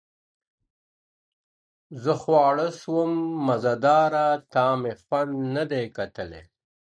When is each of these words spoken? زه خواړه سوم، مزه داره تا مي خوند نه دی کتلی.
زه 2.03 2.13
خواړه 2.21 2.67
سوم، 2.81 3.11
مزه 3.45 3.73
داره 3.85 4.25
تا 4.51 4.65
مي 4.81 4.93
خوند 5.01 5.33
نه 5.55 5.63
دی 5.71 5.83
کتلی. 5.97 6.43